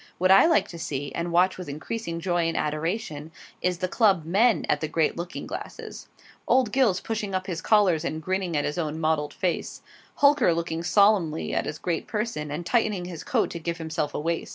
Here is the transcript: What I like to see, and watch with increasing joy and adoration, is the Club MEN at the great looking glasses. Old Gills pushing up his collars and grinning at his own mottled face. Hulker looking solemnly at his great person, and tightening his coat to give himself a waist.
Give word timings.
What 0.17 0.31
I 0.31 0.47
like 0.47 0.67
to 0.69 0.79
see, 0.79 1.11
and 1.13 1.31
watch 1.31 1.59
with 1.59 1.69
increasing 1.69 2.19
joy 2.19 2.47
and 2.47 2.57
adoration, 2.57 3.31
is 3.61 3.77
the 3.77 3.87
Club 3.87 4.25
MEN 4.25 4.65
at 4.67 4.81
the 4.81 4.87
great 4.87 5.15
looking 5.15 5.45
glasses. 5.45 6.07
Old 6.47 6.71
Gills 6.71 6.99
pushing 6.99 7.35
up 7.35 7.45
his 7.45 7.61
collars 7.61 8.03
and 8.03 8.19
grinning 8.19 8.57
at 8.57 8.65
his 8.65 8.79
own 8.79 8.99
mottled 8.99 9.31
face. 9.35 9.83
Hulker 10.15 10.55
looking 10.55 10.81
solemnly 10.81 11.53
at 11.53 11.67
his 11.67 11.77
great 11.77 12.07
person, 12.07 12.49
and 12.49 12.65
tightening 12.65 13.05
his 13.05 13.23
coat 13.23 13.51
to 13.51 13.59
give 13.59 13.77
himself 13.77 14.15
a 14.15 14.19
waist. 14.19 14.49